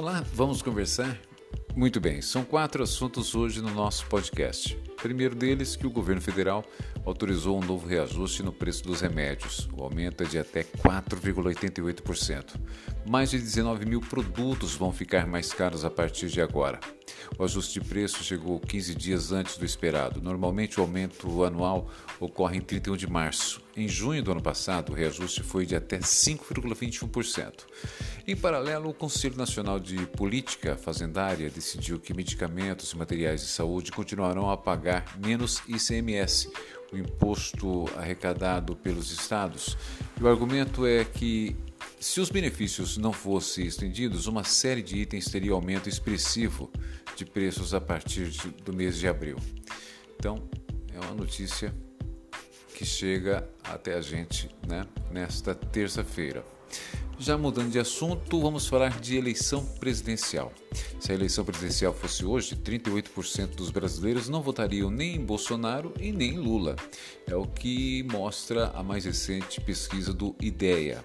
[0.00, 1.20] Olá, vamos conversar?
[1.76, 4.78] Muito bem, são quatro assuntos hoje no nosso podcast.
[5.02, 6.64] Primeiro deles, que o governo federal
[7.04, 9.68] autorizou um novo reajuste no preço dos remédios.
[9.72, 12.56] O aumento é de até 4,88%.
[13.06, 16.78] Mais de 19 mil produtos vão ficar mais caros a partir de agora.
[17.38, 20.20] O ajuste de preço chegou 15 dias antes do esperado.
[20.20, 21.88] Normalmente o aumento anual
[22.18, 23.62] ocorre em 31 de março.
[23.76, 27.64] Em junho do ano passado, o reajuste foi de até 5,21%.
[28.26, 33.90] Em paralelo, o Conselho Nacional de Política Fazendária decidiu que medicamentos e materiais de saúde
[33.90, 34.89] continuarão a pagar
[35.24, 36.50] menos ICMS,
[36.92, 39.76] o imposto arrecadado pelos estados.
[40.18, 41.56] E o argumento é que
[41.98, 46.70] se os benefícios não fossem estendidos, uma série de itens teria aumento expressivo
[47.14, 49.36] de preços a partir de, do mês de abril.
[50.16, 50.48] Então,
[50.94, 51.74] é uma notícia
[52.74, 56.42] que chega até a gente né, nesta terça-feira.
[57.22, 60.50] Já mudando de assunto, vamos falar de eleição presidencial.
[60.98, 66.12] Se a eleição presidencial fosse hoje, 38% dos brasileiros não votariam nem em Bolsonaro e
[66.12, 66.76] nem em Lula.
[67.26, 71.04] É o que mostra a mais recente pesquisa do IDEA.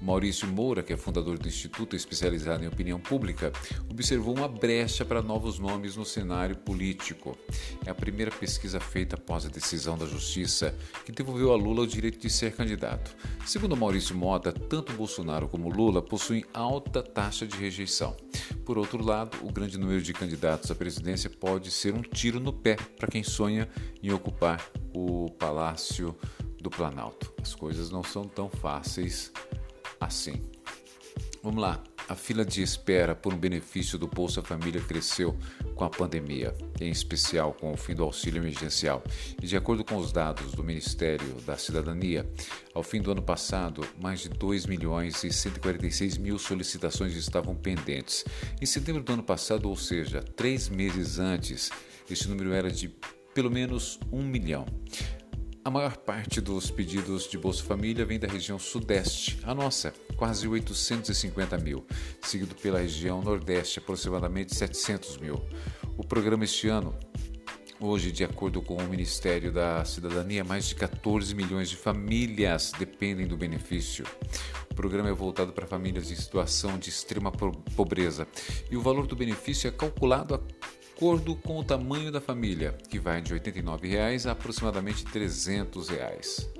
[0.00, 3.52] Maurício Moura, que é fundador do Instituto especializado em opinião pública,
[3.90, 7.36] observou uma brecha para novos nomes no cenário político.
[7.84, 10.74] É a primeira pesquisa feita após a decisão da Justiça
[11.04, 13.16] que devolveu a Lula o direito de ser candidato.
[13.44, 18.16] Segundo Maurício Mota, tanto Bolsonaro como Lula possuem alta taxa de rejeição.
[18.64, 22.52] Por outro lado, o grande número de candidatos à presidência pode ser um tiro no
[22.52, 23.68] pé para quem sonha
[24.02, 26.14] em ocupar o Palácio
[26.60, 27.32] do Planalto.
[27.40, 29.32] As coisas não são tão fáceis
[30.00, 30.42] assim.
[31.42, 31.82] Vamos lá.
[32.08, 35.36] A fila de espera por um benefício do Bolsa Família cresceu
[35.74, 39.04] com a pandemia, em especial com o fim do auxílio emergencial.
[39.42, 42.26] E de acordo com os dados do Ministério da Cidadania,
[42.72, 48.24] ao fim do ano passado, mais de 2 milhões e 146 mil solicitações estavam pendentes.
[48.58, 51.70] Em setembro do ano passado, ou seja, três meses antes,
[52.10, 52.88] esse número era de
[53.34, 54.64] pelo menos um milhão.
[55.68, 60.48] A maior parte dos pedidos de Bolsa Família vem da região Sudeste, a nossa, quase
[60.48, 61.84] 850 mil,
[62.22, 65.38] seguido pela região Nordeste, aproximadamente 700 mil.
[65.94, 66.94] O programa este ano
[67.80, 73.24] Hoje, de acordo com o Ministério da Cidadania, mais de 14 milhões de famílias dependem
[73.24, 74.04] do benefício.
[74.68, 77.30] O programa é voltado para famílias em situação de extrema
[77.76, 78.26] pobreza
[78.68, 80.38] e o valor do benefício é calculado a
[80.98, 86.50] acordo com o tamanho da família, que vai de R$ 89,00 a aproximadamente 300 reais.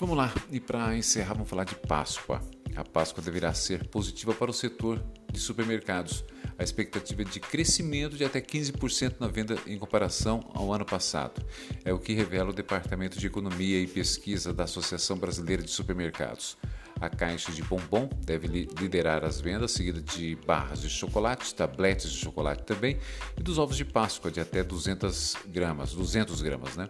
[0.00, 2.40] Vamos lá, e para encerrar, vamos falar de Páscoa.
[2.74, 5.00] A Páscoa deverá ser positiva para o setor
[5.30, 6.24] de supermercados.
[6.58, 11.40] A expectativa é de crescimento de até 15% na venda em comparação ao ano passado.
[11.84, 16.58] É o que revela o Departamento de Economia e Pesquisa da Associação Brasileira de Supermercados.
[17.02, 22.16] A caixa de bombom deve liderar as vendas, seguida de barras de chocolate, tabletes de
[22.16, 22.96] chocolate também
[23.36, 26.88] e dos ovos de Páscoa de até 200 gramas, 200 gramas, né?